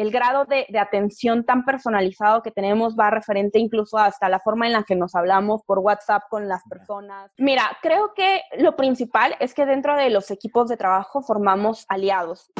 [0.00, 4.72] el grado de, atención tan personalizado que tenemos va referente incluso hasta la forma en
[4.72, 7.30] la que nos hablamos por WhatsApp con las personas.
[7.36, 12.50] Mira, creo que lo principal es que dentro de los equipos de trabajo formamos aliados.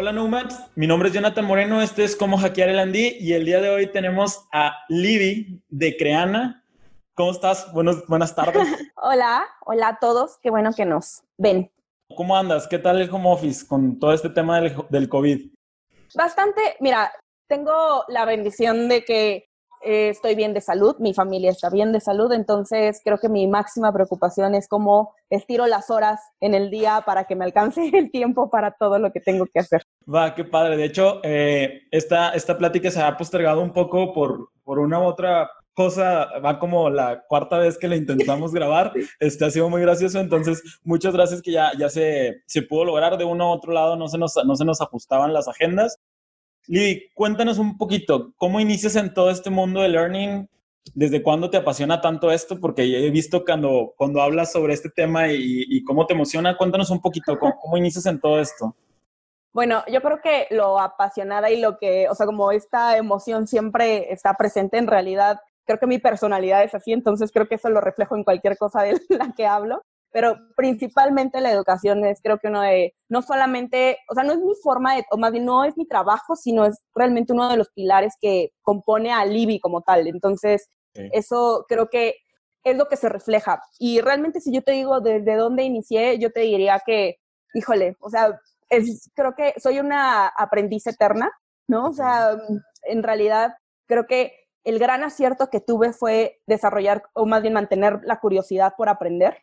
[0.00, 3.44] Hola Nomads, mi nombre es Jonathan Moreno, este es Cómo Hackear el Andy y el
[3.44, 6.64] día de hoy tenemos a Libby de Creana.
[7.12, 7.70] ¿Cómo estás?
[7.74, 8.66] Buenos, buenas tardes.
[8.96, 11.70] hola, hola a todos, qué bueno que nos ven.
[12.16, 12.66] ¿Cómo andas?
[12.66, 15.52] ¿Qué tal el home office con todo este tema del, del COVID?
[16.14, 17.12] Bastante, mira,
[17.46, 19.49] tengo la bendición de que
[19.82, 23.46] eh, estoy bien de salud, mi familia está bien de salud, entonces creo que mi
[23.46, 28.10] máxima preocupación es cómo estiro las horas en el día para que me alcance el
[28.10, 29.82] tiempo para todo lo que tengo que hacer.
[30.12, 30.76] Va, qué padre.
[30.76, 35.04] De hecho, eh, esta, esta plática se ha postergado un poco por, por una u
[35.04, 39.80] otra cosa, va como la cuarta vez que la intentamos grabar, este ha sido muy
[39.80, 43.72] gracioso, entonces muchas gracias que ya, ya se, se pudo lograr de uno u otro
[43.72, 45.98] lado, no se, nos, no se nos ajustaban las agendas,
[46.70, 50.48] Lili, cuéntanos un poquito, ¿cómo inicias en todo este mundo de learning?
[50.94, 52.60] ¿Desde cuándo te apasiona tanto esto?
[52.60, 57.00] Porque he visto cuando, cuando hablas sobre este tema y, cómo te emociona, cuéntanos un
[57.00, 58.76] poquito, ¿cómo, inicias en todo esto?
[59.52, 64.12] Bueno, yo creo que lo apasionada y lo que, o sea, como esta emoción siempre
[64.12, 67.80] está presente en realidad, creo que mi personalidad es así, entonces creo que eso lo
[67.80, 72.48] reflejo en cualquier cosa de la que hablo pero principalmente la educación es creo que
[72.48, 75.64] uno de, no solamente, o sea, no es mi forma de, o más bien no
[75.64, 79.82] es mi trabajo, sino es realmente uno de los pilares que compone a Libby como
[79.82, 80.06] tal.
[80.06, 82.16] Entonces, eso creo que
[82.64, 83.62] es lo que se refleja.
[83.78, 87.16] Y realmente si yo te digo desde dónde inicié, yo te diría que,
[87.54, 88.38] híjole, o sea,
[88.68, 91.30] es, creo que soy una aprendiz eterna,
[91.68, 91.86] ¿no?
[91.86, 92.36] O sea,
[92.82, 93.54] en realidad
[93.86, 98.74] creo que el gran acierto que tuve fue desarrollar o más bien mantener la curiosidad
[98.76, 99.38] por aprender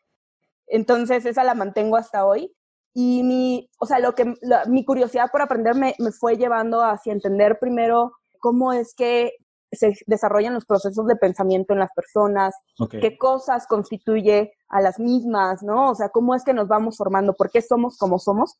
[0.68, 2.54] entonces, esa la mantengo hasta hoy.
[2.94, 4.34] Y mi, o sea, lo que,
[4.68, 9.34] mi curiosidad por aprender me, fue llevando hacia entender primero cómo es que
[9.72, 12.56] se desarrollan los procesos de pensamiento en las personas,
[12.90, 15.92] qué cosas constituye a las mismas, ¿no?
[15.92, 18.58] O sea, cómo es que nos vamos formando, por qué somos como somos.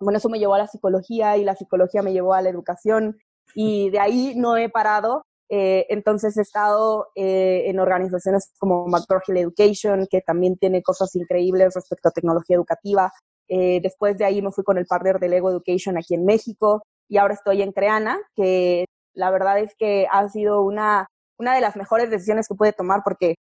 [0.00, 3.18] Bueno, eso me llevó a la psicología y la psicología me llevó a la educación
[3.54, 9.38] y de ahí no he parado eh, entonces he estado eh, en organizaciones como McGraw-Hill
[9.38, 13.12] Education, que también tiene cosas increíbles respecto a tecnología educativa.
[13.48, 16.82] Eh, después de ahí me fui con el partner de Lego Education aquí en México
[17.08, 21.06] y ahora estoy en Creana, que la verdad es que ha sido una,
[21.38, 23.34] una de las mejores decisiones que pude tomar porque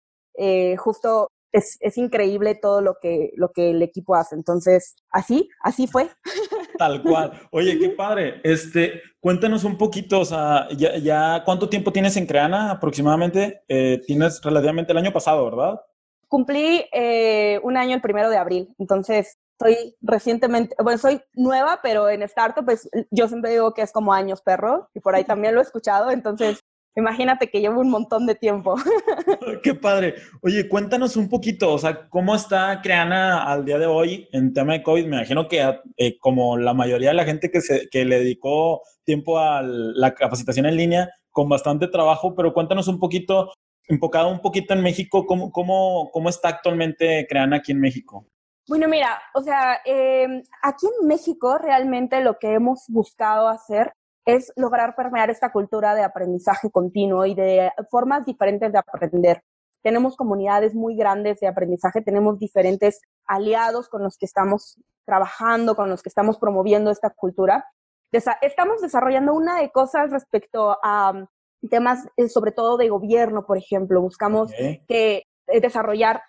[0.78, 4.34] justo es, es, increíble todo lo que, lo que el equipo hace.
[4.34, 6.10] Entonces, así, así fue.
[6.78, 7.32] Tal cual.
[7.50, 8.40] Oye, qué padre.
[8.42, 13.62] Este, cuéntanos un poquito, o sea, ya, ya ¿cuánto tiempo tienes en Creana aproximadamente?
[13.68, 15.80] Eh, tienes relativamente el año pasado, ¿verdad?
[16.28, 22.08] Cumplí eh, un año el primero de abril, entonces soy recientemente, bueno, soy nueva, pero
[22.08, 25.54] en startup, pues yo siempre digo que es como años perro, y por ahí también
[25.54, 26.64] lo he escuchado, entonces
[26.94, 28.76] Imagínate que llevo un montón de tiempo.
[29.62, 30.14] Qué padre.
[30.42, 34.74] Oye, cuéntanos un poquito, o sea, ¿cómo está Creana al día de hoy en tema
[34.74, 35.06] de COVID?
[35.06, 38.82] Me imagino que eh, como la mayoría de la gente que, se, que le dedicó
[39.04, 43.50] tiempo a la capacitación en línea, con bastante trabajo, pero cuéntanos un poquito,
[43.88, 48.26] enfocado un poquito en México, ¿cómo, cómo, cómo está actualmente Creana aquí en México?
[48.68, 53.92] Bueno, mira, o sea, em, aquí en México realmente lo que hemos buscado hacer
[54.24, 59.42] es lograr permear esta cultura de aprendizaje continuo y de formas diferentes de aprender.
[59.82, 65.90] Tenemos comunidades muy grandes de aprendizaje, tenemos diferentes aliados con los que estamos trabajando, con
[65.90, 67.66] los que estamos promoviendo esta cultura.
[68.12, 71.26] Estamos desarrollando una de cosas respecto a um,
[71.68, 74.00] temas, eh, sobre todo de gobierno, por ejemplo.
[74.00, 74.52] Buscamos
[74.86, 76.22] que eh, desarrollar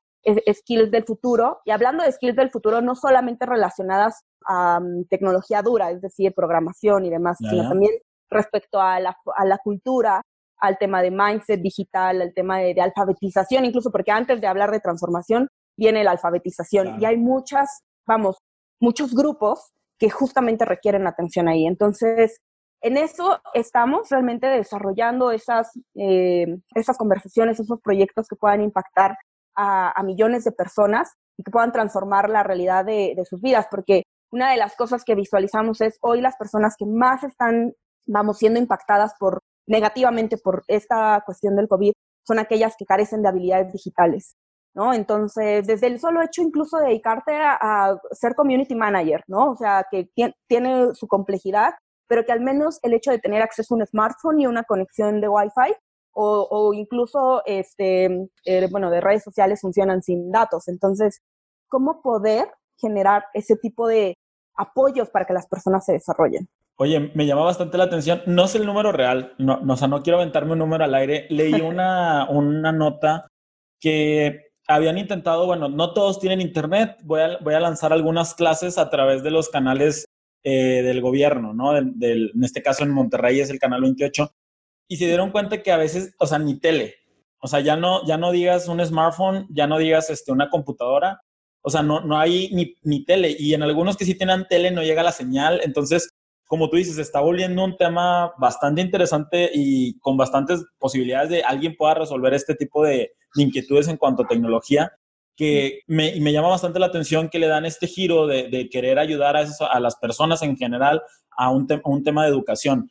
[0.52, 1.60] skills del futuro.
[1.66, 6.34] Y hablando de skills del futuro, no solamente relacionadas a mm, tecnología dura, es decir,
[6.34, 7.94] programación y demás, sino también
[8.30, 10.22] respecto a la, a la, cultura,
[10.58, 14.80] al tema de mindset digital, al tema de, alfabetización, incluso porque antes de hablar de
[14.80, 15.48] transformación
[15.78, 17.02] viene la alfabetización.
[17.02, 18.38] Y hay muchas, vamos,
[18.80, 21.66] muchos grupos que justamente requieren atención ahí.
[21.66, 22.38] Entonces,
[22.82, 29.18] en eso estamos realmente desarrollando esas, eh, esas conversaciones, esos proyectos que puedan impactar
[29.56, 34.04] a, millones de personas y que puedan transformar la realidad de, sus vidas, porque
[34.34, 37.74] una de las cosas que visualizamos es hoy las personas que más están,
[38.08, 41.94] vamos, siendo impactadas por negativamente por esta cuestión del COVID
[42.26, 44.36] son aquellas que carecen de habilidades digitales,
[44.74, 44.92] ¿no?
[44.92, 49.52] Entonces, desde el solo hecho incluso de dedicarte a, ser community manager, ¿no?
[49.52, 50.10] O sea, que
[50.48, 51.76] tiene su complejidad,
[52.08, 55.22] pero que al menos el hecho de tener acceso a un smartphone y una conexión
[55.22, 55.76] de Wi-Fi
[56.16, 58.06] o, incluso, este,
[58.46, 60.68] eh, bueno, de redes sociales funcionan sin datos.
[60.68, 61.22] Entonces,
[61.68, 64.16] ¿cómo poder generar ese tipo de
[64.56, 66.48] apoyos para que las personas se desarrollen?
[66.78, 68.22] Oye, me llama bastante la atención.
[68.26, 70.96] No sé el número real, no, no, o sea, no quiero aventarme un número al
[70.96, 71.28] aire.
[71.30, 73.28] Leí una, una nota
[73.80, 78.78] que habían intentado, bueno, no todos tienen internet, voy a, voy a lanzar algunas clases
[78.78, 80.06] a través de los canales
[80.44, 81.74] eh, del gobierno, ¿no?
[81.74, 84.32] Del, en este caso en Monterrey es el canal 28,
[84.88, 86.96] y se dieron cuenta que a veces, o sea, ni tele,
[87.40, 91.22] o sea, ya no, ya no digas un smartphone, ya no digas este, una computadora,
[91.64, 94.70] o sea, no, no hay ni, ni tele, y en algunos que sí tienen tele
[94.70, 96.10] no llega la señal, entonces
[96.54, 101.76] como tú dices, está volviendo un tema bastante interesante y con bastantes posibilidades de alguien
[101.76, 104.92] pueda resolver este tipo de, inquietudes en cuanto a tecnología,
[105.36, 109.36] que me, me, llama bastante la atención que le dan este giro de, querer ayudar
[109.36, 111.02] a, a, las personas en general
[111.36, 112.88] a un, un tema de educación.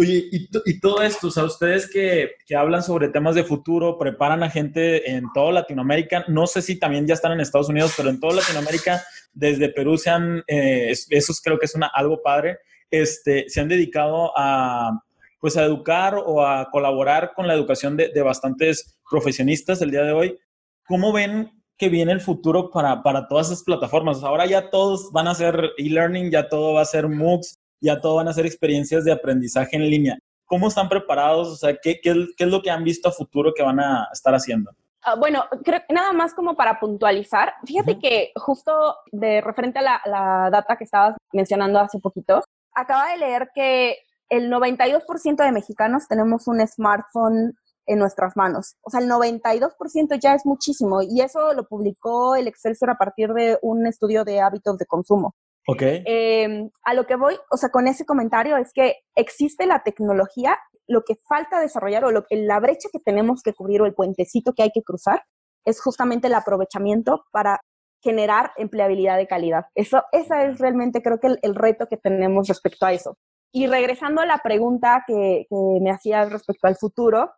[0.00, 4.44] Oye, y, todo esto, o sea, ustedes que, que, hablan sobre temas de futuro, preparan
[4.44, 8.08] a gente en toda Latinoamérica, no sé si también ya están en Estados Unidos, pero
[8.08, 9.02] en toda Latinoamérica,
[9.32, 12.58] desde Perú se han, eh, eso creo que es una, algo padre,
[12.92, 15.02] este, se han dedicado a,
[15.40, 20.38] pues, educar o a colaborar con la educación de, bastantes profesionistas el día de hoy.
[20.86, 24.22] ¿Cómo ven que viene el futuro para, para todas esas plataformas?
[24.22, 28.16] Ahora ya todos van a ser e-learning, ya todo va a ser MOOCs, ya todo
[28.16, 30.18] van a ser experiencias de aprendizaje en línea.
[30.44, 31.48] ¿Cómo están preparados?
[31.48, 34.08] O sea, ¿qué, qué, qué es lo que han visto a futuro que van a
[34.12, 34.70] estar haciendo?
[35.02, 40.02] Ah, bueno, creo nada más como para puntualizar, fíjate que justo de referente a la,
[40.04, 42.42] la, data que estabas mencionando hace poquito,
[42.74, 43.98] acaba de leer que
[44.28, 47.54] el 92% de mexicanos tenemos un smartphone
[47.86, 48.76] en nuestras manos.
[48.82, 53.32] O sea, el 92% ya es muchísimo y eso lo publicó el Excelsior a partir
[53.32, 55.34] de un estudio de hábitos de consumo.
[55.70, 55.82] Ok.
[55.82, 60.58] Em, a lo que voy, o sea, con ese comentario es que existe la tecnología,
[60.86, 64.54] lo que falta desarrollar o lo, la brecha que tenemos que cubrir o el puentecito
[64.54, 65.24] que hay que cruzar
[65.66, 67.60] es justamente el aprovechamiento para
[68.02, 69.66] generar empleabilidad de calidad.
[69.74, 73.18] Eso, esa es realmente creo que el, reto que tenemos respecto a eso.
[73.52, 77.30] Y regresando a la pregunta que, me hacía respecto al futuro,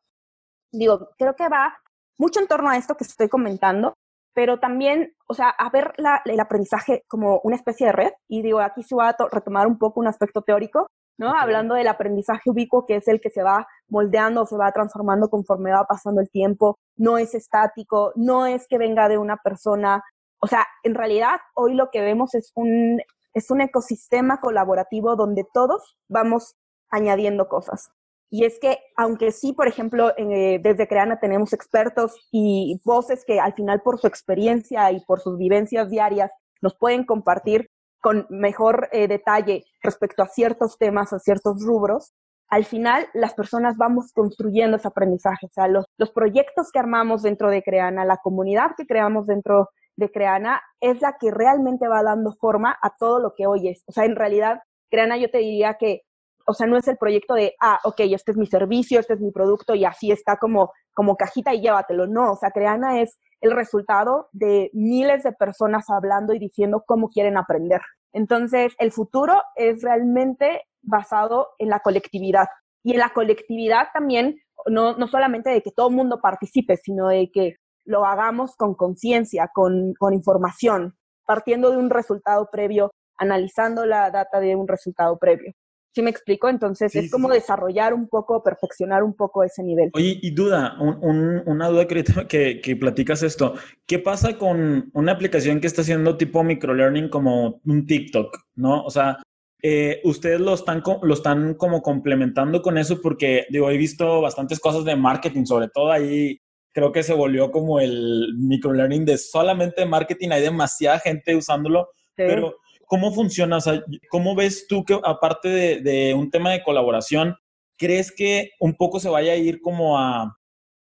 [0.73, 1.77] digo, creo que va
[2.17, 3.95] mucho en torno a esto que estoy comentando,
[4.35, 5.93] pero también, o sea, a ver
[6.25, 8.13] el aprendizaje como una especie de red.
[8.29, 10.87] Y digo, aquí se va a retomar un poco un aspecto teórico,
[11.19, 11.35] ¿no?
[11.37, 15.73] Hablando del aprendizaje ubicuo, que es el que se va moldeando, se va transformando conforme
[15.73, 20.03] va pasando el tiempo, no es estático, no es que venga de una persona
[20.41, 23.01] o sea, en realidad hoy lo que vemos es un,
[23.35, 26.57] es un ecosistema colaborativo donde todos vamos
[26.91, 27.93] añadiendo cosas.
[28.31, 33.41] Y es que, aunque sí, por ejemplo, eh, desde Creana tenemos expertos y voces que
[33.41, 36.31] al final por su experiencia y por sus vivencias diarias
[36.63, 37.69] nos pueden compartir
[38.01, 42.15] con mejor eh, detalle respecto a ciertos temas, a ciertos rubros,
[42.51, 45.47] al final las personas vamos construyendo ese aprendizaje.
[45.47, 49.69] O sea, los, los proyectos que armamos dentro de Creana, la comunidad que creamos dentro
[49.97, 53.85] de Creana es la que realmente va dando forma a todo lo que hoy es.
[53.87, 54.61] O sea, en realidad,
[54.91, 56.03] Creana yo te diría que,
[56.51, 59.21] o sea, no es el proyecto de, ah, ok, este es mi servicio, este es
[59.21, 62.07] mi producto y así está como, como cajita y llévatelo.
[62.07, 67.09] No, o sea, Creana es el resultado de miles de personas hablando y diciendo cómo
[67.09, 67.81] quieren aprender.
[68.13, 72.49] Entonces, el futuro es realmente basado en la colectividad.
[72.83, 77.09] Y en la colectividad también, no, no solamente de que todo el mundo participe, sino
[77.09, 84.11] de que lo hagamos con conciencia, con, información, partiendo de un resultado previo, analizando la
[84.11, 85.53] data de un resultado previo.
[85.93, 86.49] ¿Sí me explico?
[86.49, 89.91] Entonces es como desarrollar un poco, perfeccionar un poco ese nivel.
[89.93, 93.55] Oye, y duda, una duda que, que, platicas esto.
[93.87, 98.85] ¿Qué pasa con una aplicación que está haciendo tipo microlearning como un TikTok, no?
[98.85, 99.19] O sea,
[99.63, 104.61] eh, ustedes lo están, lo están como complementando con eso porque, digo, he visto bastantes
[104.61, 106.39] cosas de marketing, sobre todo ahí
[106.73, 112.57] creo que se volvió como el microlearning de solamente marketing, hay demasiada gente usándolo, pero
[112.91, 113.59] ¿cómo funciona?
[113.59, 115.49] O sea, ¿cómo ves tú que aparte
[115.81, 117.37] de, un tema de colaboración,
[117.79, 120.37] crees que un poco se vaya a ir como a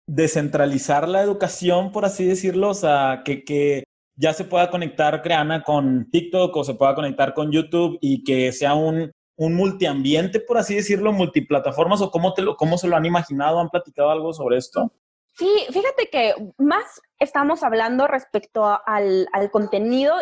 [0.07, 2.69] descentralizar la educación, por así decirlo?
[2.69, 3.83] O sea, que, que
[4.15, 8.53] ya se pueda conectar Creana con TikTok o se pueda conectar con YouTube y que
[8.53, 12.95] sea un, un multiambiente, por así decirlo, multiplataformas o cómo, te lo, cómo se lo
[12.95, 14.93] han imaginado, han platicado algo sobre esto?
[15.37, 20.15] Sí, fíjate que más estamos hablando respecto al, contenido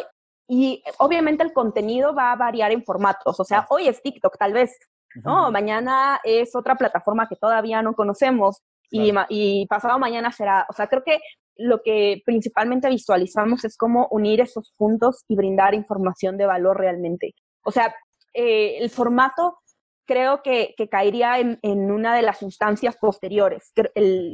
[0.47, 3.39] y obviamente el contenido va a variar en formatos.
[3.39, 4.77] O sea, hoy es TikTok tal vez,
[5.23, 5.51] ¿no?
[5.51, 8.61] Mañana es otra plataforma que todavía no conocemos
[8.91, 10.65] y, y pasado mañana será.
[10.69, 11.19] O sea, creo que
[11.57, 17.33] lo que principalmente visualizamos es cómo unir esos puntos y brindar información de valor realmente.
[17.63, 17.95] O sea,
[18.33, 19.59] eh, el formato
[20.05, 23.71] creo que, caería en, una de las instancias posteriores,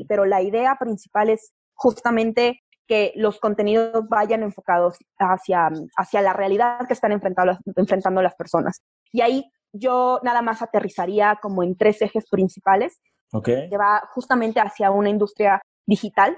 [0.08, 6.86] pero la idea principal es justamente que los contenidos vayan enfocados hacia, hacia la realidad
[6.86, 8.82] que están enfrentando, enfrentando las personas.
[9.14, 13.00] Y ahí yo nada más aterrizaría como en tres ejes principales,
[13.46, 16.36] que va justamente hacia una industria digital.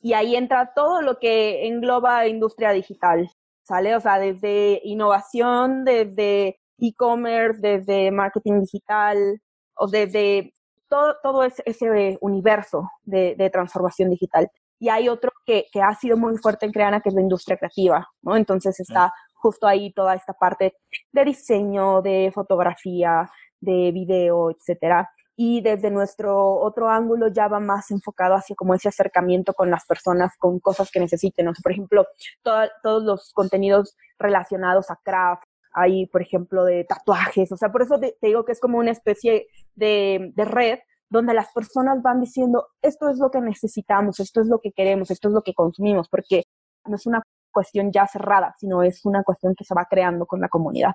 [0.00, 3.28] Y ahí entra todo lo que engloba industria digital,
[3.64, 3.96] ¿sale?
[3.96, 9.40] O sea, desde innovación, desde e-commerce, desde marketing digital,
[9.74, 10.52] o desde
[10.88, 14.48] todo, todo ese, ese universo de, de, transformación digital.
[14.78, 17.56] Y hay otro que, que, ha sido muy fuerte en Creana, que es la industria
[17.56, 18.36] creativa, ¿no?
[18.36, 20.74] Entonces está justo ahí toda esta parte
[21.12, 23.30] de diseño, de fotografía,
[23.60, 25.10] de video, etcétera.
[25.36, 29.84] Y desde nuestro otro ángulo ya va más enfocado hacia como ese acercamiento con las
[29.84, 31.52] personas, con cosas que necesiten.
[31.62, 32.06] Por ejemplo,
[32.42, 37.52] todos los contenidos relacionados a craft, hay, por ejemplo, de tatuajes.
[37.52, 41.34] O sea, por eso te, digo que es como una especie de, de red donde
[41.34, 45.28] las personas van diciendo, esto es lo que necesitamos, esto es lo que queremos, esto
[45.28, 46.44] es lo que consumimos, porque
[46.86, 47.22] no es una
[47.52, 50.92] cuestión ya cerrada, sino es una cuestión que se va creando con la comunidad.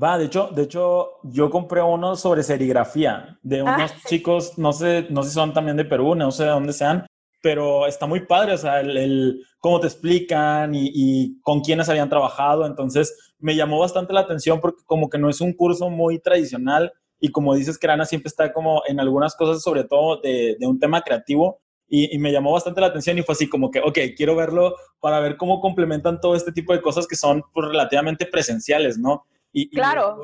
[0.00, 4.72] Va, de hecho, de hecho, yo compré uno sobre serigrafía de ah, unos chicos, no
[4.72, 7.06] sé, no sé si son también de Perú, no sé de dónde sean,
[7.42, 12.08] pero está muy padre, o sea, el, cómo te explican y, y, con quiénes habían
[12.08, 16.20] trabajado, entonces me llamó bastante la atención porque como que no es un curso muy
[16.20, 20.66] tradicional y como dices, Crana siempre está como en algunas cosas, sobre todo de, de
[20.66, 21.60] un tema creativo,
[21.92, 25.18] y, me llamó bastante la atención y fue así como que, ok, quiero verlo para
[25.18, 29.26] ver cómo complementan todo este tipo de cosas que son pues, relativamente presenciales, ¿no?
[29.52, 30.20] Y, claro.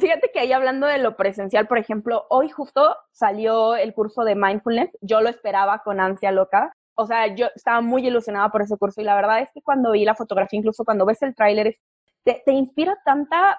[0.00, 4.34] Fíjate que ahí hablando de lo presencial, por ejemplo, hoy justo salió el curso de
[4.34, 8.76] mindfulness, yo lo esperaba con ansia loca, o sea, yo estaba muy ilusionada por ese
[8.76, 11.76] curso y la verdad es que cuando vi la fotografía, incluso cuando ves el tráiler,
[12.24, 13.58] te, te, inspira tanta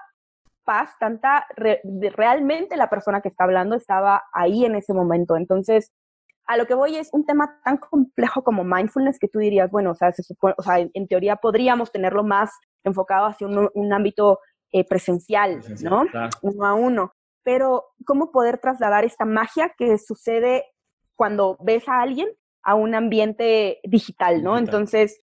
[0.63, 5.91] paz, tanta, realmente la persona que está hablando estaba ahí en ese momento, entonces
[6.49, 9.91] a lo que voy es un tema tan complejo como mindfulness que tú dirías, bueno,
[9.91, 12.49] o sea, se supone, o sea en, teoría podríamos tenerlo más
[12.83, 14.39] enfocado hacia un, ámbito
[14.71, 16.05] eh, presencial, ¿no?
[16.41, 17.13] Uno a uno.
[17.43, 20.65] Pero, ¿cómo poder trasladar esta magia que sucede
[21.15, 22.29] cuando ves a alguien
[22.63, 24.57] a un ambiente digital, ¿no?
[24.57, 25.21] Entonces,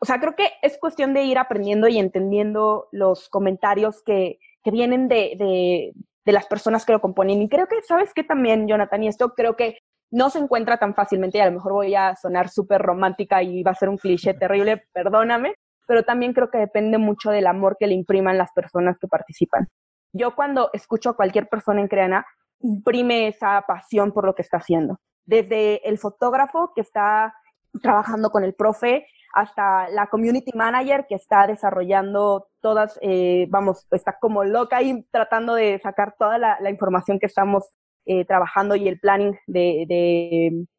[0.00, 4.70] o sea, creo que es cuestión de ir aprendiendo y entendiendo los comentarios que, que
[4.70, 5.92] vienen de, de,
[6.24, 7.42] de, las personas que lo componen.
[7.42, 9.04] Y creo que, ¿sabes qué también, Jonathan?
[9.04, 9.78] Y esto creo que
[10.10, 13.62] no se encuentra tan fácilmente y a lo mejor voy a sonar súper romántica y
[13.62, 15.54] va a ser un cliché terrible, perdóname,
[15.86, 19.68] pero también creo que depende mucho del amor que le impriman las personas que participan.
[20.12, 22.24] Yo cuando escucho a cualquier persona en Creana,
[22.60, 24.98] imprime esa pasión por lo que está haciendo.
[25.26, 27.34] Desde el fotógrafo que está
[27.82, 34.16] trabajando con el profe, hasta la community manager que está desarrollando todas, eh, vamos, está
[34.18, 37.64] como loca y tratando de sacar toda la, la información que estamos
[38.06, 39.84] eh, trabajando y el planning de,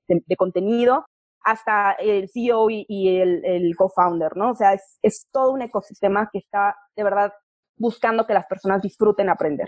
[0.08, 1.06] de, contenido,
[1.44, 4.50] hasta el CEO y, el, el co-founder, ¿no?
[4.50, 7.32] O sea, es, es todo un ecosistema que está de verdad
[7.78, 9.68] buscando que las personas disfruten aprender.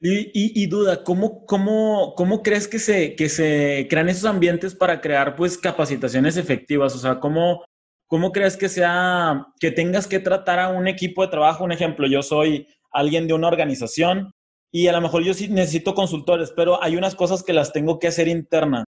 [0.00, 5.00] Y, y, duda, ¿cómo, cómo, cómo crees que se, que se crean esos ambientes para
[5.00, 6.94] crear pues capacitaciones efectivas?
[6.94, 7.64] O sea, ¿cómo,
[8.12, 11.64] ¿cómo crees que sea que tengas que tratar a un equipo de trabajo?
[11.64, 14.34] Un ejemplo, yo soy alguien de una organización
[14.70, 17.98] y a lo mejor yo sí necesito consultores, pero hay unas cosas que las tengo
[17.98, 18.84] que hacer interna.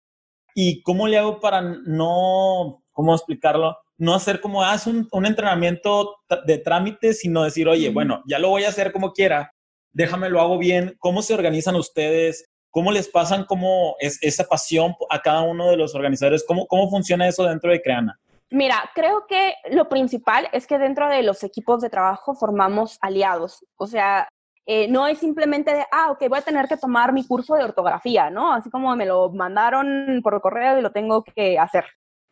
[0.54, 3.76] ¿Y cómo le hago para no, cómo explicarlo?
[3.96, 8.50] No hacer como, haz un, un, entrenamiento de trámite, sino decir, oye, bueno, ya lo
[8.50, 9.50] voy a hacer como quiera,
[9.92, 10.94] déjame lo hago bien.
[11.00, 12.44] ¿Cómo se organizan ustedes?
[12.70, 16.44] ¿Cómo les pasan como es, esa pasión a cada uno de los organizadores?
[16.46, 18.16] ¿Cómo, ¿Cómo funciona eso dentro de Creana?
[18.50, 23.64] Mira, creo que lo principal es que dentro de los equipos de trabajo formamos aliados.
[23.76, 24.26] O sea,
[24.64, 27.64] eh, no es simplemente de, ah, ok, voy a tener que tomar mi curso de
[27.64, 28.52] ortografía, ¿no?
[28.52, 31.84] Así como me lo mandaron por correo y lo tengo que hacer.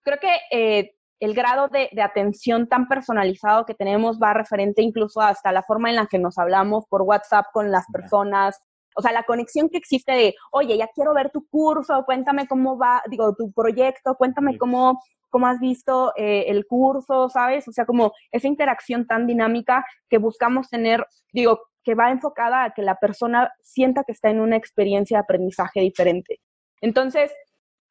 [0.02, 5.52] Creo que eh, el grado de, atención tan personalizado que tenemos va referente incluso hasta
[5.52, 8.60] la forma en la que nos hablamos por WhatsApp con las personas.
[8.94, 12.78] O sea, la conexión que existe de, oye, ya quiero ver tu curso, cuéntame cómo
[12.78, 15.00] va, digo, tu proyecto, cuéntame cómo,
[15.36, 17.68] cómo has visto eh, el curso, ¿sabes?
[17.68, 22.70] O sea, como esa interacción tan dinámica que buscamos tener, digo, que va enfocada a
[22.70, 26.40] que la persona sienta que está en una experiencia de aprendizaje diferente.
[26.80, 27.34] Entonces,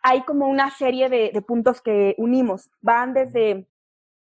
[0.01, 2.71] hay como una serie de, puntos que unimos.
[2.81, 3.67] Van desde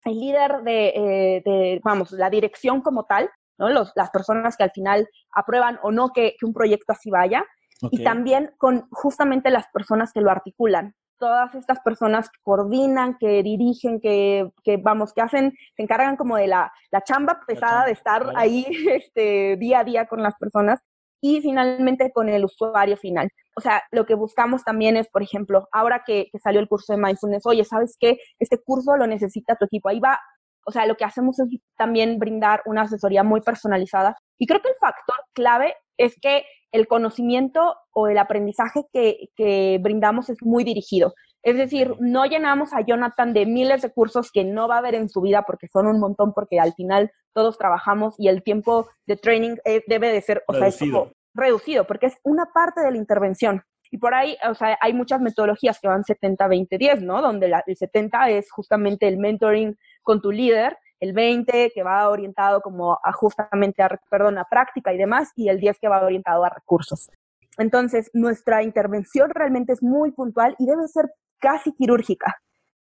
[0.05, 3.71] el líder de, eh, vamos, la dirección como tal, ¿no?
[3.71, 7.43] las personas que al final aprueban o no que, un proyecto así vaya,
[7.91, 13.43] y también con justamente las personas que lo articulan todas estas personas que coordinan, que
[13.43, 17.93] dirigen, que, que, vamos, que hacen, se encargan como de la, la chamba pesada de
[17.93, 20.81] estar ahí este, día a día con las personas.
[21.23, 23.31] y finalmente con el usuario final.
[23.57, 26.93] O sea, lo que buscamos también es, por ejemplo, ahora que, que salió el curso
[26.93, 28.19] de mindfulness, oye, ¿sabes qué?
[28.39, 29.89] Este curso lo necesita tu equipo.
[29.89, 30.21] Ahí va
[30.67, 34.17] o sea, lo que hacemos es también brindar una asesoría muy personalizada.
[34.39, 39.79] Y creo que el factor clave es que el conocimiento o el aprendizaje que, que
[39.81, 41.15] brindamos es muy dirigido.
[41.45, 44.97] Es decir, no llenamos a Jonathan de miles de cursos que no va a ver
[44.97, 48.89] en su vida porque son un montón, porque al final todos trabajamos y el tiempo
[49.07, 51.05] de training eh, debe de ser, o reducido.
[51.05, 53.63] sea, reducido, porque es una parte de la intervención.
[53.93, 57.23] Y por ahí, o sea, hay muchas metodologías que van 70, 20, 10, ¿no?
[57.23, 62.61] Donde el 70 es justamente el mentoring con tu líder, el 20 que va orientado
[62.61, 66.45] como a justamente a, perdón, a práctica y demás, y el 10 que va orientado
[66.45, 67.11] a recursos.
[67.59, 71.07] Entonces, nuestra intervención realmente es muy puntual y debe ser
[71.39, 72.35] casi quirúrgica,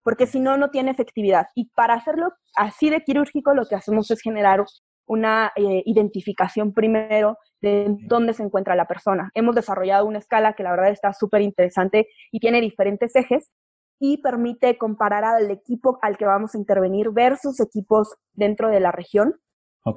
[0.03, 1.48] porque si no, no tiene efectividad.
[1.55, 4.63] Y para hacerlo así de quirúrgico, lo que hacemos es generar
[5.05, 9.29] una eh, identificación primero de dónde se encuentra la persona.
[9.34, 13.51] Hemos desarrollado una escala que la verdad está súper interesante y tiene diferentes ejes
[14.00, 18.91] y permite comparar al equipo al que vamos a intervenir versus equipos dentro de la
[18.91, 19.35] región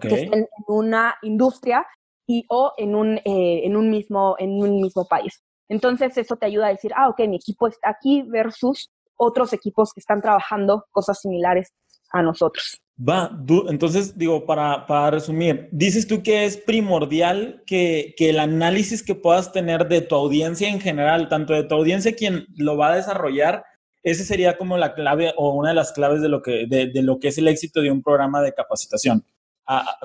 [0.00, 1.86] que estén en una industria
[2.26, 5.42] y o en un, eh, en, un mismo, en un mismo país.
[5.68, 9.92] Entonces eso te ayuda a decir, ah, ok, mi equipo está aquí versus otros equipos
[9.92, 11.72] que están trabajando cosas similares
[12.10, 12.80] a nosotros.
[12.98, 13.30] Va,
[13.68, 19.14] entonces digo, para, para, resumir, dices tú que es primordial que, que, el análisis que
[19.14, 22.96] puedas tener de tu audiencia en general, tanto de tu audiencia quien lo va a
[22.96, 23.64] desarrollar,
[24.06, 27.02] ese sería como la clave o una de las claves de lo que, de, de
[27.02, 29.24] lo que es el éxito de un programa de capacitación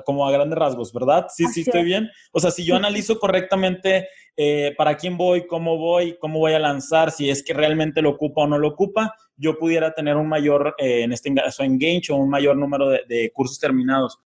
[0.04, 1.26] como a grandes rasgos, ¿verdad?
[1.28, 2.10] Sí, sí, estoy bien.
[2.32, 6.58] O sea, si yo analizo correctamente eh, para quién voy, cómo voy, cómo voy a
[6.58, 10.28] lanzar, si es que realmente lo ocupa o no lo ocupa, yo pudiera tener un
[10.28, 14.18] mayor, eh, en este caso, engage o un mayor número de, cursos terminados.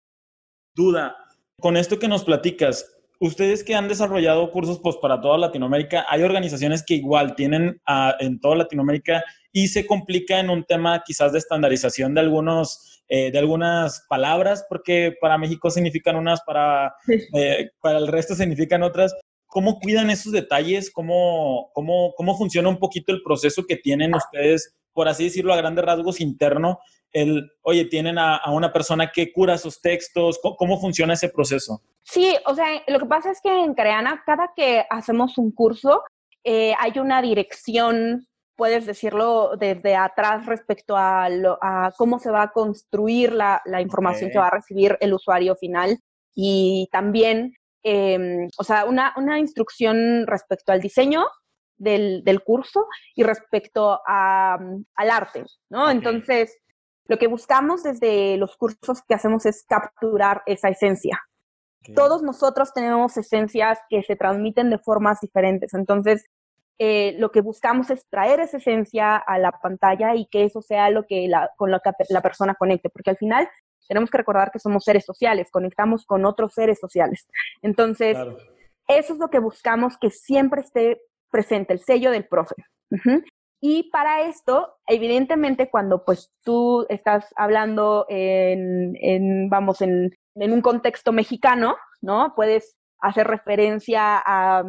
[0.74, 1.16] Duda,
[1.60, 2.90] con esto que nos platicas,
[3.20, 7.82] ustedes que han desarrollado cursos pues, para toda Latinoamérica, hay organizaciones que igual tienen
[8.20, 9.24] en toda Latinoamérica
[9.58, 14.66] y se complica en un tema quizás de estandarización de algunos eh, de algunas palabras,
[14.68, 19.16] porque para México significan unas, para, eh, para el resto significan otras.
[19.46, 20.92] ¿Cómo cuidan esos detalles?
[20.92, 25.58] ¿Cómo, cómo, ¿Cómo funciona un poquito el proceso que tienen ustedes, por así decirlo, a
[25.58, 26.80] grandes rasgos interno?
[27.14, 30.38] El, oye, tienen a, una persona que cura esos textos.
[30.58, 31.82] ¿Cómo, funciona ese proceso?
[32.04, 36.02] Sí, o sea, lo que pasa es que en Creana, cada que hacemos un curso,
[36.44, 41.30] eh, hay una dirección puedes decirlo desde atrás respecto a,
[41.98, 46.00] cómo se va a construir la, información que va a recibir el usuario final
[46.34, 51.26] y también, em, o sea, una, instrucción respecto al diseño
[51.78, 55.90] del, curso y respecto al arte, ¿no?
[55.90, 56.58] Entonces,
[57.08, 61.22] lo que buscamos desde los cursos que hacemos es capturar esa esencia.
[61.94, 65.76] Todos nosotros tenemos esencias que se transmiten de formas diferentes.
[65.76, 66.26] Entonces,
[66.78, 70.90] eh, lo que buscamos es traer esa esencia a la pantalla y que eso sea
[70.90, 73.48] lo que la, con lo que la persona conecte, porque al final
[73.88, 77.28] tenemos que recordar que somos seres sociales, conectamos con otros seres sociales.
[77.62, 78.18] Entonces,
[78.88, 82.56] eso es lo que buscamos que siempre esté presente, el sello del profe.
[83.62, 90.62] Y para esto, evidentemente, cuando pues tú estás hablando en, en vamos, en, en, un
[90.62, 92.34] contexto mexicano, ¿no?
[92.36, 94.64] Puedes hacer referencia a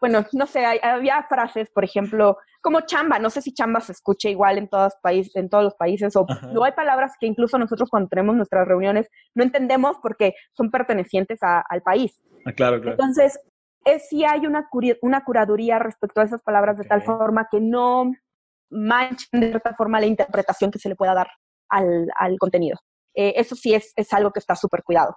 [0.00, 4.28] bueno, no sé, había frases, por ejemplo, como chamba, no sé si chamba se escucha
[4.28, 7.88] igual en todos, países, en todos los países, o no hay palabras que incluso nosotros
[7.90, 12.20] cuando tenemos nuestras reuniones no entendemos porque son pertenecientes al país.
[12.46, 12.92] Ah, claro, claro.
[12.92, 13.40] Entonces,
[13.84, 14.68] es si hay una,
[15.02, 18.12] una curaduría respecto a esas palabras de tal forma que no
[18.70, 21.28] manchen de cierta forma la interpretación que se le pueda dar
[21.70, 22.78] al, al contenido.
[23.14, 25.16] Eh, eso sí es, es algo que está súper cuidado.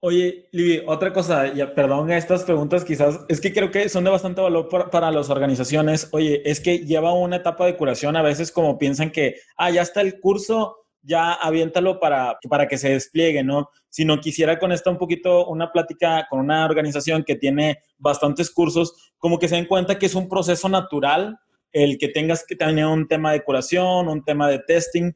[0.00, 4.10] Oye, Libby, otra cosa, ya, perdón estas preguntas quizás, es que creo que son de
[4.10, 6.08] bastante valor para, las organizaciones.
[6.12, 9.82] Oye, es que lleva una etapa de curación, a veces como piensan que, ah, ya
[9.82, 13.70] está el curso, ya aviéntalo para, para que se despliegue, ¿no?
[13.88, 18.52] Si no quisiera con esto un poquito una plática con una organización que tiene bastantes
[18.52, 21.38] cursos, como que se den cuenta que es un proceso natural
[21.72, 25.12] el que tengas que tener un tema de curación, un tema de testing,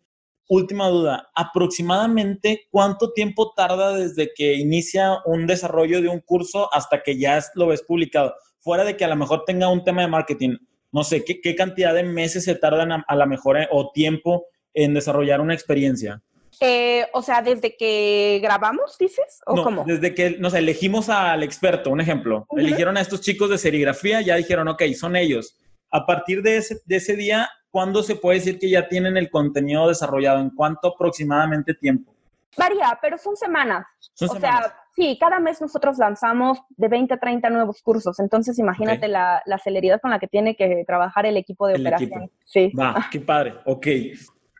[0.49, 7.03] Última duda, aproximadamente cuánto tiempo tarda desde que inicia un desarrollo de un curso hasta
[7.03, 10.09] que ya lo ves publicado, fuera de que a lo mejor tenga un tema de
[10.09, 10.57] marketing.
[10.91, 14.93] No sé, ¿qué, cantidad de meses se tardan a, lo mejor eh, o tiempo en
[14.93, 16.21] desarrollar una experiencia?
[16.61, 19.85] Eh, o sea, desde que grabamos, dices, o no, cómo?
[19.87, 22.47] Desde que, no sé, elegimos al experto, un ejemplo.
[22.57, 25.57] Eligieron a estos chicos de serigrafía, ya dijeron, ok, son ellos.
[25.91, 29.29] A partir de ese, de ese día, ¿cuándo se puede decir que ya tienen el
[29.29, 30.39] contenido desarrollado?
[30.39, 32.15] ¿En cuánto aproximadamente tiempo?
[32.57, 33.85] Varía, pero son semanas.
[34.21, 39.09] o sea, Sí, cada mes nosotros lanzamos de 20 a 30 nuevos cursos, entonces imagínate
[39.09, 42.31] la, la, celeridad con la que tiene que trabajar el equipo de operación.
[42.45, 42.71] Sí.
[42.79, 43.87] Va, qué padre, ok.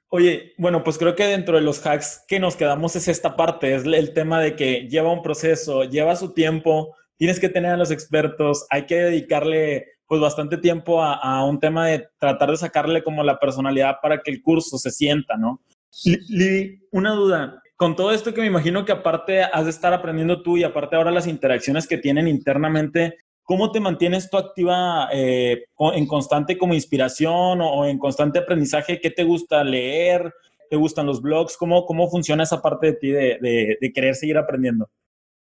[0.09, 3.75] Oye, bueno, pues creo que dentro de los hacks que nos quedamos es esta parte,
[3.75, 7.77] es el tema de que lleva un proceso, lleva su tiempo, tienes que tener a
[7.77, 12.59] los expertos, hay que dedicarle pues bastante tiempo a, a un tema de tratar de
[12.59, 15.63] sacarle como la personalidad para que el curso se sienta, ¿no?
[16.05, 17.63] Lili, una duda.
[17.77, 20.97] Con todo esto que me imagino que aparte has de estar aprendiendo tú y aparte
[20.97, 26.75] ahora las interacciones que tienen internamente, ¿cómo te mantienes tú activa eh, en constante como
[26.75, 29.01] inspiración o, en constante aprendizaje?
[29.01, 30.31] ¿Qué te gusta leer?
[30.69, 31.57] ¿Te gustan los blogs?
[31.57, 34.91] ¿Cómo, cómo funciona esa parte de ti de, de, querer seguir aprendiendo?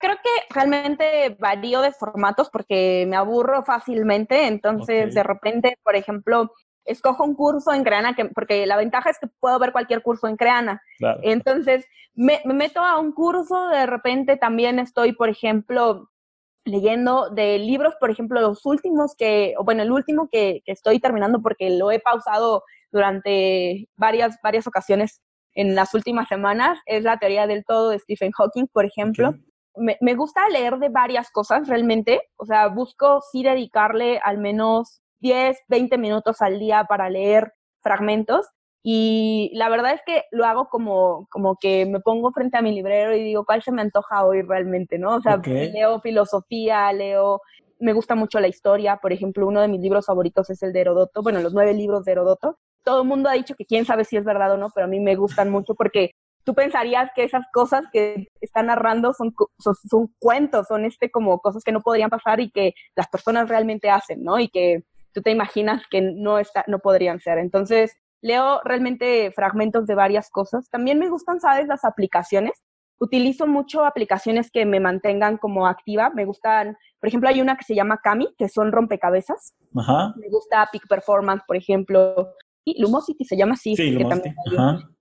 [0.01, 6.53] Creo que realmente varío de formatos porque me aburro fácilmente, entonces de repente, por ejemplo,
[6.87, 10.27] escojo un curso en Creana, que, porque la ventaja es que puedo ver cualquier curso
[10.27, 10.81] en Creana.
[11.23, 11.85] Entonces,
[12.15, 16.09] me, meto a un curso, de repente también estoy, por ejemplo,
[16.65, 21.69] leyendo de libros, por ejemplo, los últimos que, bueno, el último que, estoy terminando porque
[21.69, 25.21] lo he pausado durante varias, varias ocasiones
[25.53, 29.35] en las últimas semanas, es la teoría del todo de Stephen Hawking, por ejemplo.
[29.77, 35.01] Me, me, gusta leer de varias cosas realmente, o sea, busco sí dedicarle al menos
[35.21, 37.53] 10, 20 minutos al día para leer
[37.83, 38.47] fragmentos.
[38.83, 42.73] Y la verdad es que lo hago como, como que me pongo frente a mi
[42.73, 44.99] librero y digo, ¿cuál se me antoja hoy realmente?
[44.99, 45.17] ¿no?
[45.17, 47.43] O sea, leo filosofía, leo,
[47.79, 48.97] me gusta mucho la historia.
[48.97, 52.05] Por ejemplo, uno de mis libros favoritos es el de Herodoto, bueno, los nueve libros
[52.05, 52.59] de Herodoto.
[52.83, 54.89] Todo el mundo ha dicho que quién sabe si es verdad o no, pero a
[54.89, 56.13] mí me gustan mucho porque
[56.45, 61.39] tú pensarías que esas cosas que están narrando son, son, son, cuentos, son este como
[61.41, 64.39] cosas que no podrían pasar y que las personas realmente hacen, ¿no?
[64.39, 67.39] Y que tú te imaginas que no, está, no podrían ser.
[67.39, 70.69] Entonces, leo realmente fragmentos de varias cosas.
[70.71, 72.63] También me gustan, ¿sabes?, las aplicaciones.
[72.99, 76.11] Utilizo mucho aplicaciones que me mantengan como activa.
[76.11, 79.55] Me gustan, por ejemplo, hay una que se llama Kami, que son rompecabezas.
[79.75, 80.15] Ajá.
[80.17, 82.35] Me gusta Peak Performance, por ejemplo.
[82.65, 83.75] Y Lumosity se llama así.
[83.77, 84.35] Sí, Lumosity.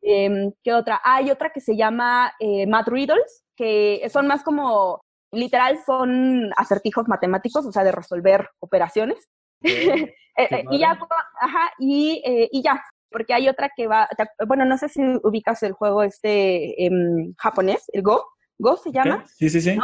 [0.01, 1.01] Eh, ¿Qué otra?
[1.03, 7.07] Hay otra que se llama eh, Math Riddles, que son más como, literal, son acertijos
[7.07, 9.29] matemáticos, o sea, de resolver operaciones.
[10.37, 10.97] Eh, eh, y ya,
[11.41, 14.07] ajá, y, eh, y, ya, porque hay otra que va,
[14.47, 18.23] bueno, no sé si ubicas el juego este em, japonés, el Go,
[18.57, 19.25] Go se llama.
[19.27, 19.77] Sí, sí, sí.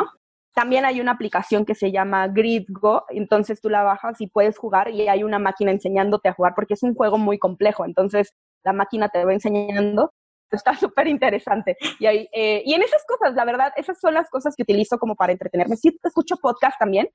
[0.55, 4.57] También hay una aplicación que se llama Grid Go, entonces tú la bajas y puedes
[4.57, 8.33] jugar y hay una máquina enseñándote a jugar porque es un juego muy complejo, entonces
[8.63, 10.11] la máquina te va enseñando.
[10.49, 11.77] Está súper interesante.
[11.99, 15.15] Y, hay, y en esas cosas, la verdad, esas son las cosas que utilizo como
[15.15, 15.75] para entretenerme.
[15.75, 17.09] Sí, escucho podcast también,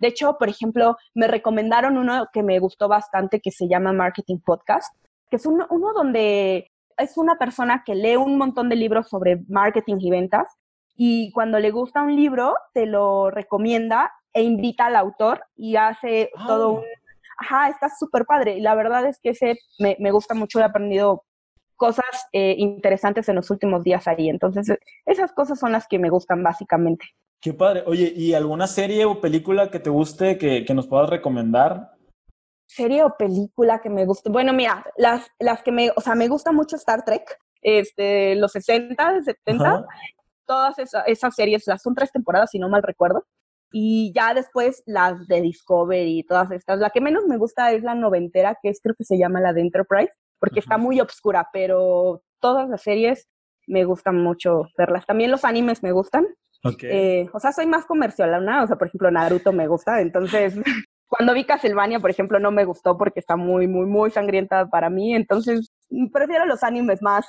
[0.00, 4.38] de hecho, por ejemplo, me recomendaron uno que me gustó bastante que se llama Marketing
[4.38, 4.96] Podcast,
[5.28, 9.96] que es uno, donde es una persona que lee un montón de libros sobre marketing
[10.00, 10.56] y ventas
[11.02, 16.30] y cuando le gusta un libro te lo recomienda e invita al autor y hace
[16.46, 16.84] todo un...
[17.38, 18.58] Ajá, está súper padre.
[18.58, 21.24] Y la verdad es que ese me, me gusta mucho, he aprendido
[21.76, 24.28] cosas eh, interesantes en los últimos días ahí.
[24.28, 27.06] Entonces, esas cosas son las que me gustan básicamente.
[27.40, 27.82] Qué padre.
[27.86, 31.92] Oye, ¿y alguna serie o película que te guste que, nos puedas recomendar?
[32.66, 34.28] Serie o película que me guste.
[34.28, 38.52] Bueno, mira, las, las que me, o sea, me gusta mucho Star Trek, este, los
[38.52, 39.86] 60, 70,
[40.50, 43.24] todas esas, esas series, las son tres temporadas, si no mal recuerdo.
[43.70, 46.80] Y ya después las de Discovery y todas estas.
[46.80, 49.52] La que menos me gusta es la noventera, que es creo que se llama la
[49.52, 53.28] de Enterprise, porque está muy obscura, pero todas las series
[53.68, 55.06] me gustan mucho verlas.
[55.06, 56.26] También los animes me gustan.
[56.82, 58.64] Eh, o sea, soy más comercial, ¿no?
[58.64, 60.54] O sea, por ejemplo, Naruto me gusta, entonces
[61.08, 64.90] cuando vi Castlevania, por ejemplo, no me gustó porque está muy, muy, muy sangrienta para
[64.90, 65.70] mí, entonces
[66.12, 67.24] prefiero los animes más,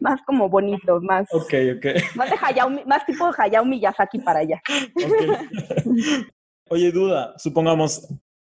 [0.00, 1.94] más como bonitos, más, okay, okay.
[2.16, 4.62] más de Hayao, más tipo de Hayao Miyazaki para allá.
[6.70, 8.08] Oye, duda, supongamos,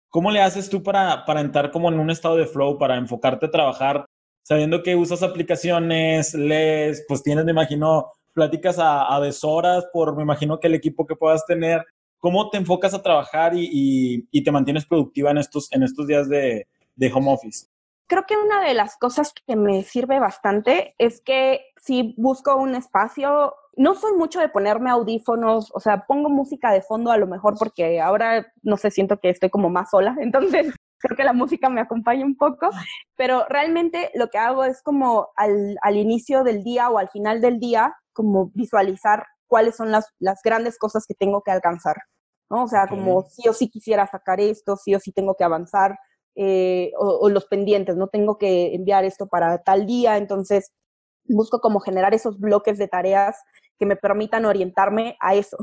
[0.10, 3.48] ¿cómo le haces tú para, para entrar como en un estado de flow, para enfocarte
[3.48, 4.06] a trabajar,
[4.44, 10.24] sabiendo que usas aplicaciones, lees, pues tienes, me imagino, pláticas a, a deshoras por, me
[10.24, 11.84] imagino que el equipo que puedas tener.
[12.20, 16.28] ¿Cómo te enfocas a trabajar y, y, te mantienes productiva en estos, en estos días
[16.28, 17.68] de, de home office?
[18.08, 22.76] Creo que una de las cosas que me sirve bastante es que si busco un
[22.76, 27.28] espacio, no soy mucho de ponerme audífonos, o sea, pongo música de fondo a lo
[27.28, 31.34] mejor porque ahora, no sé, siento que estoy como más sola, entonces creo que la
[31.34, 32.70] música me acompaña un poco,
[33.16, 37.42] pero realmente lo que hago es como al, al inicio del día o al final
[37.42, 41.98] del día, como visualizar cuáles son las, las grandes cosas que tengo que alcanzar,
[42.50, 42.64] ¿no?
[42.64, 45.98] O sea, como sí o sí quisiera sacar esto, sí o sí tengo que avanzar,
[46.36, 50.74] eh, o, los pendientes, no tengo que enviar esto para tal día, entonces
[51.26, 53.38] busco como generar esos bloques de tareas
[53.80, 55.58] que me permitan orientarme a eso.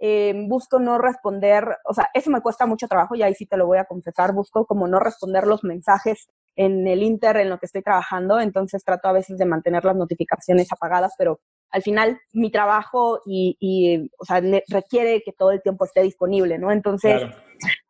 [0.00, 3.56] eh, busco no responder, o sea, eso me cuesta mucho trabajo y ahí sí te
[3.56, 7.58] lo voy a confesar, busco como no responder los mensajes en el Inter en lo
[7.58, 12.18] que estoy trabajando, entonces trato a veces de mantener las notificaciones apagadas, pero al final
[12.32, 16.72] mi trabajo y, o sea, requiere que todo el tiempo esté disponible, ¿no?
[16.72, 17.22] Entonces,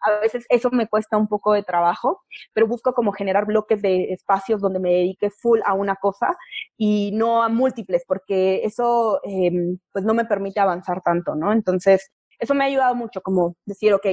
[0.00, 4.12] a veces eso me cuesta un poco de trabajo, pero busco como generar bloques de
[4.12, 6.36] espacios donde me dedique full a una cosa
[6.76, 11.52] y no a múltiples, porque eso em, pues no me permite avanzar tanto, ¿no?
[11.52, 14.06] Entonces, eso me ha ayudado mucho, como decir, ok,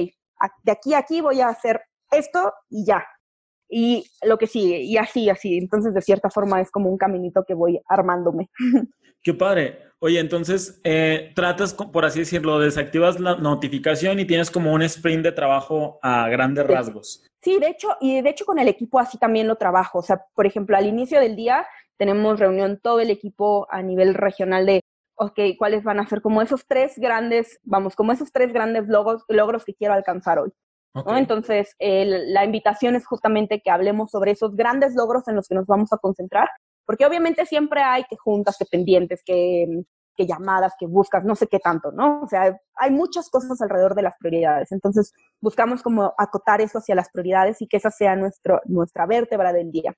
[0.62, 3.04] de aquí a aquí voy a hacer esto y ya.
[3.68, 5.58] Y lo que sigue, y así, así.
[5.58, 8.50] Entonces, de cierta forma, es como un caminito que voy armándome.
[9.26, 9.80] Qué padre.
[9.98, 15.24] Oye, entonces eh, tratas, por así decirlo, desactivas la notificación y tienes como un sprint
[15.24, 17.26] de trabajo a grandes rasgos.
[17.42, 19.98] Sí, de hecho, y de hecho con el equipo así también lo trabajo.
[19.98, 24.14] O sea, por ejemplo, al inicio del día tenemos reunión todo el equipo a nivel
[24.14, 24.80] regional de,
[25.16, 29.24] ok, cuáles van a ser como esos tres grandes, vamos, como esos tres grandes logros,
[29.26, 30.52] logros que quiero alcanzar hoy.
[31.16, 35.66] Entonces, la invitación es justamente que hablemos sobre esos grandes logros en los que nos
[35.66, 36.48] vamos a concentrar
[36.86, 39.82] porque obviamente siempre hay que juntas, que pendientes, que,
[40.16, 42.22] que llamadas, que buscas, no sé qué tanto, ¿no?
[42.22, 44.72] O sea, hay muchas cosas alrededor de las prioridades.
[44.72, 49.52] Entonces, buscamos como acotar eso hacia las prioridades y que esa sea nuestro, nuestra vértebra
[49.52, 49.94] del día.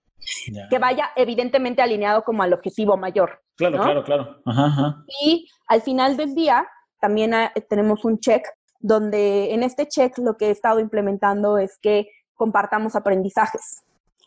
[0.68, 3.40] Que vaya evidentemente alineado como al objetivo mayor.
[3.57, 4.37] Claro, claro, claro.
[4.44, 6.66] Ajá, Y al final del día
[7.01, 7.33] también
[7.68, 8.44] tenemos un check
[8.81, 13.83] donde en este check lo que he estado implementando es que compartamos aprendizajes.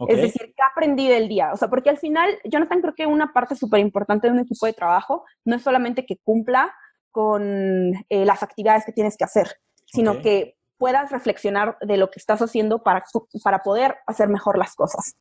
[0.08, 1.52] Es decir, ¿qué aprendí del día?
[1.54, 4.66] O sea, porque al final, Jonathan, creo que una parte súper importante de un equipo
[4.66, 6.74] de trabajo no es solamente que cumpla
[7.12, 9.48] con eh, las actividades que tienes que hacer,
[9.86, 13.04] sino que puedas reflexionar de lo que estás haciendo para,
[13.44, 15.16] para poder hacer mejor las cosas.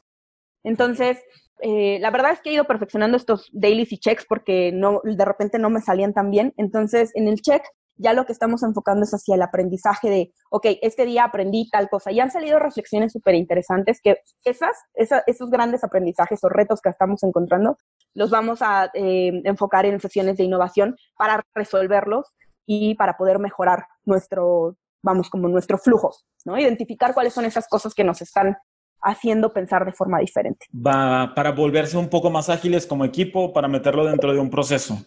[0.62, 1.22] Entonces,
[1.60, 5.24] eh, la verdad es que he ido perfeccionando estos dailies y checks porque no, de
[5.24, 6.54] repente no me salían tan bien.
[6.56, 7.62] Entonces, en el check
[8.00, 11.88] ya lo que estamos enfocando es hacia el aprendizaje de, ok, este día aprendí tal
[11.88, 12.10] cosa.
[12.10, 17.22] Y han salido reflexiones súper interesantes que esas, esos grandes aprendizajes o retos que estamos
[17.22, 17.76] encontrando
[18.14, 22.26] los vamos a eh, enfocar en sesiones de innovación para resolverlos
[22.66, 26.12] y para poder mejorar nuestro, vamos, como nuestro flujo,
[26.44, 26.58] ¿no?
[26.58, 28.56] Identificar cuáles son esas cosas que nos están
[29.02, 30.66] haciendo pensar de forma diferente.
[30.74, 34.98] Va para volverse un poco más ágiles como equipo, para meterlo dentro de un proceso.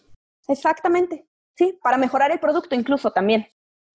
[0.48, 1.26] Exactamente.
[1.56, 3.46] Sí, para mejorar el producto incluso también.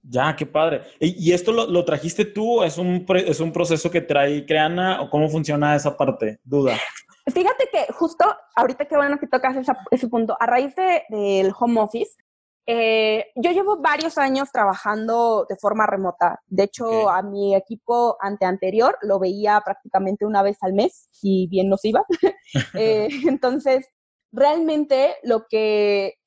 [0.01, 0.83] Ya, qué padre.
[0.99, 2.63] ¿Y, esto lo, trajiste tú?
[2.63, 6.39] ¿Es un, ¿Es un proceso que trae Creana o cómo funciona esa parte?
[6.43, 6.77] Duda.
[7.27, 9.55] Fíjate que justo ahorita qué bueno que tocas
[9.91, 10.37] ese punto.
[10.39, 12.11] A raíz del home office,
[12.71, 16.39] eh, yo llevo varios años trabajando de forma remota.
[16.45, 21.47] De hecho, a mi equipo ante anterior lo veía prácticamente una vez al mes y
[21.47, 22.03] bien nos iba.
[22.73, 23.87] Eh, entonces,
[24.31, 26.18] realmente lo que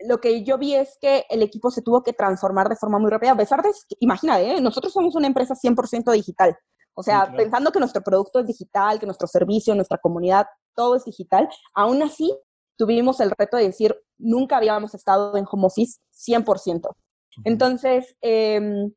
[0.00, 3.10] lo que yo vi es que el equipo se tuvo que transformar de forma muy
[3.10, 4.60] rápida, a pesar de, imagínate, ¿eh?
[4.60, 6.56] nosotros somos una empresa 100% digital,
[6.94, 11.04] o sea, pensando que nuestro producto es digital, que nuestro servicio, nuestra comunidad, todo es
[11.04, 12.36] digital, aún así
[12.76, 16.96] tuvimos el reto de decir, nunca habíamos estado en home office 100%.
[17.44, 18.92] Entonces, em,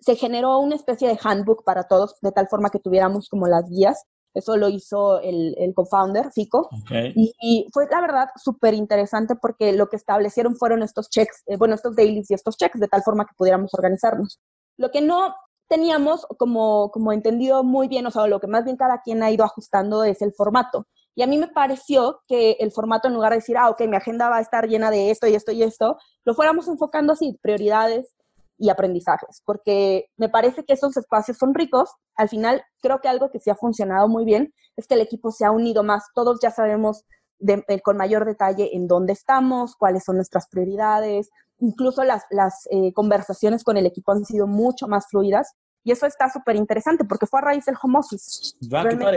[0.00, 3.68] se generó una especie de handbook para todos, de tal forma que tuviéramos como las
[3.68, 6.68] guías eso lo hizo el, el co-founder, Fico.
[7.14, 11.74] Y, fue, la verdad, súper interesante porque lo que establecieron fueron estos checks, eh, bueno,
[11.74, 14.40] estos dailies y estos checks, de tal forma que pudiéramos organizarnos.
[14.76, 15.34] Lo que no
[15.68, 19.30] teníamos como, como entendido muy bien, o sea, lo que más bien cada quien ha
[19.30, 20.86] ido ajustando es el formato.
[21.14, 23.96] Y a mí me pareció que el formato, en lugar de decir, ah, ok, mi
[23.96, 27.38] agenda va a estar llena de esto y esto y esto, lo fuéramos enfocando así,
[27.42, 28.14] prioridades,
[28.62, 31.90] y aprendizajes, porque me parece que esos espacios son ricos.
[32.14, 35.32] Al final, creo que algo que sí ha funcionado muy bien es que el equipo
[35.32, 36.04] se ha unido más.
[36.14, 37.04] Todos ya sabemos
[37.40, 41.28] eh, con mayor detalle en dónde estamos, cuáles son nuestras prioridades.
[41.58, 45.54] Incluso las, las eh, conversaciones con el equipo han sido mucho más fluidas.
[45.82, 48.54] Y eso está súper interesante porque fue a raíz del home office.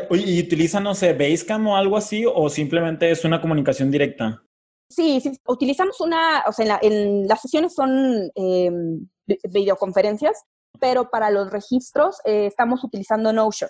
[0.10, 4.42] ¿y utilizan, no sé, Basecamp o algo así o simplemente es una comunicación directa?
[4.90, 9.08] Sí, sí, utilizamos una, o sea, en, las sesiones son em,
[9.50, 10.44] videoconferencias,
[10.80, 13.70] pero para los registros eh, estamos utilizando Notion.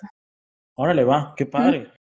[0.74, 1.92] Órale, va, qué padre.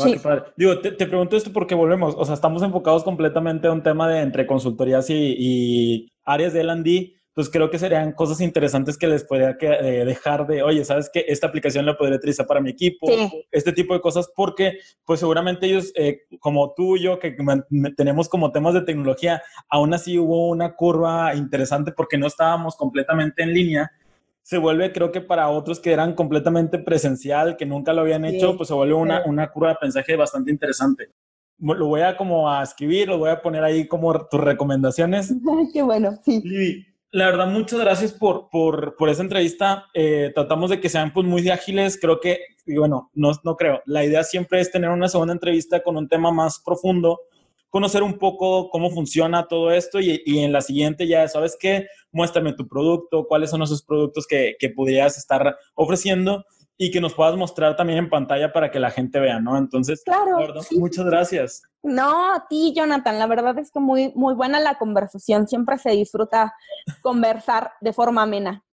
[0.00, 0.44] Va, qué padre.
[0.56, 4.20] Digo, te, pregunto esto porque volvemos, o sea, estamos enfocados completamente a un tema de
[4.20, 9.24] entre consultorías y, y áreas de L&D, pues creo que serían cosas interesantes que les
[9.24, 11.24] podría eh, dejar de, oye, ¿sabes qué?
[11.26, 13.06] Esta aplicación la podría utilizar para mi equipo,
[13.50, 17.34] este tipo de cosas, porque pues seguramente ellos, eh, como tú y yo, que
[17.96, 23.42] tenemos como temas de tecnología, aún así hubo una curva interesante porque no estábamos completamente
[23.42, 23.90] en línea.
[24.42, 28.56] Se vuelve, creo que para otros que eran completamente presencial, que nunca lo habían hecho,
[28.56, 31.10] pues se vuelve una, una curva de aprendizaje bastante interesante
[31.58, 35.32] lo voy a como a escribir, lo voy a poner ahí como tus recomendaciones.
[35.72, 36.82] Qué bueno, sí
[37.14, 39.84] La verdad, muchas gracias por, por, por esa entrevista.
[39.92, 41.98] Eh, tratamos de que sean pues muy ágiles.
[42.00, 43.82] Creo que, bueno, no, no creo.
[43.84, 47.20] La idea siempre es tener una segunda entrevista con un tema más profundo,
[47.68, 51.86] conocer un poco cómo funciona todo esto y, y en la siguiente ya, ¿sabes qué?
[52.12, 56.46] Muéstrame tu producto, cuáles son esos productos que, que pudieras estar ofreciendo
[56.78, 59.56] y que nos puedas mostrar también en pantalla para que la gente vea, ¿no?
[59.56, 61.62] Entonces, claro, muchas gracias.
[61.82, 65.48] No, a ti, Jonathan, la verdad es que muy, muy buena la conversación.
[65.48, 66.54] Siempre se disfruta
[67.02, 68.64] conversar de forma amena.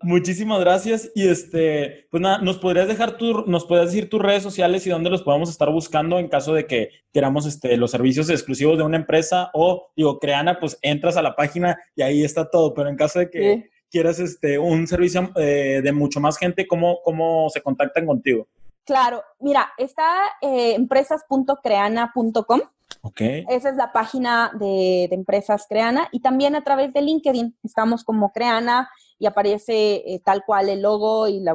[0.00, 1.10] Muchísimas gracias.
[1.14, 4.90] Y este, pues nada, nos podrías dejar tu, nos podrías decir tus redes sociales y
[4.90, 8.84] dónde los podemos estar buscando en caso de que queramos este, los servicios exclusivos de
[8.84, 12.74] una empresa o, digo, Creana, pues entras a la página y ahí está todo.
[12.74, 17.00] Pero en caso de que quieras este, un servicio eh, de mucho más gente, ¿cómo,
[17.02, 18.46] ¿cómo se contactan contigo?
[18.84, 22.60] Claro, mira, está eh, empresas.creana.com.
[23.02, 23.20] Ok.
[23.20, 28.32] Esa es la página de, Empresas Creana y también a través de LinkedIn estamos como
[28.32, 31.54] Creana y aparece eh, tal cual el logo y la,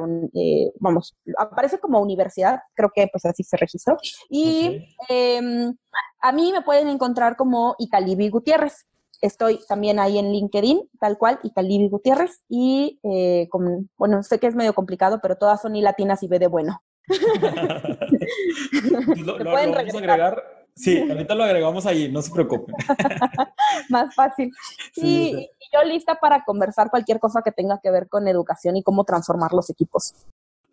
[0.78, 3.96] vamos, aparece como universidad, creo que pues así se registró.
[4.28, 5.74] Y em,
[6.20, 8.86] a mí me pueden encontrar como Italibi Gutiérrez.
[9.24, 12.42] Estoy también ahí en LinkedIn, tal cual, y Gutiérrez.
[12.46, 13.48] Y, eh,
[13.96, 16.82] bueno, sé que es medio complicado, pero todas son y latinas y ve de bueno.
[19.24, 20.42] lo, vamos a agregar.
[20.74, 22.74] Sí, ahorita lo agregamos ahí, no se preocupen.
[23.88, 24.52] Más fácil.
[24.96, 29.04] y yo lista para conversar cualquier cosa que tenga que ver con educación y cómo
[29.04, 30.12] transformar los equipos.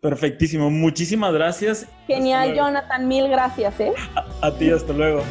[0.02, 1.86] Perfectísimo, muchísimas gracias.
[2.06, 3.80] Genial, Jonathan, mil gracias.
[3.80, 3.94] ¿eh?
[4.42, 5.22] a ti, hasta luego.